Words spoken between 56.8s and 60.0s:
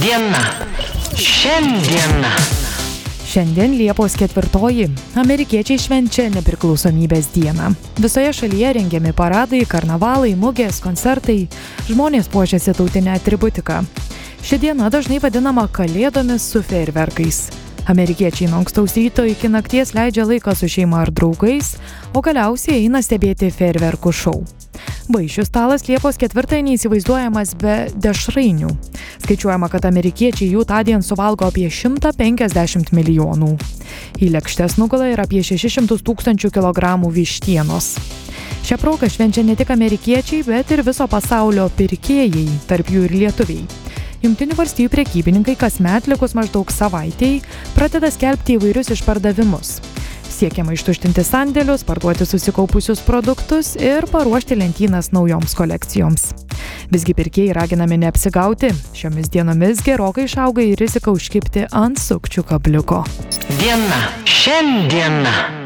Visgi pirkėjai raginami neapsigauti. Šiomis dienomis